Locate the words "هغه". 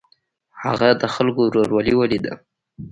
0.63-0.89